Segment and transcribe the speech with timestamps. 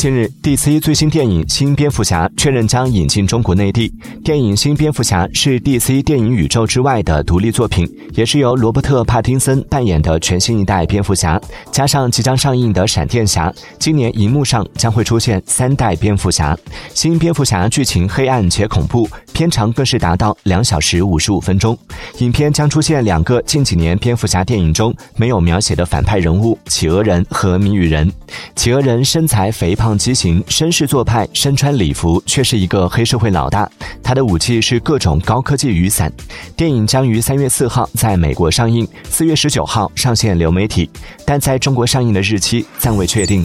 [0.00, 3.92] 近日，DC 最新电影《新蝙蝠侠》确认将引进中国内地。
[4.24, 11.38] 电影《新蝙蝠侠》是 DC 电影宇宙之外的独立作品，也是由罗伯特·帕丁森扮演的全新一代蝙蝠侠，
[11.70, 16.56] 加上即将上映的闪电侠，今年荧幕上将会出现三代蝙蝠侠。
[16.94, 21.76] 新蝙蝠侠剧情黑暗且恐怖，片长更是达到两小时五十五分钟。
[22.20, 28.10] 影片将出现两个近几年蝙蝠侠电影中没有描写的反派人物——企鹅人和谜语人。
[28.56, 29.89] 企鹅人身材肥胖。
[29.96, 33.70] 畸形、绅士做派，身穿礼服，却是一个黑社会老大。
[34.02, 36.12] 他的武器是各种高科技雨伞。
[36.56, 40.88] 电影将于三月四号在美国上映，四月十九号上线流媒体，
[41.24, 43.44] 但在中国上映的日期暂未确定。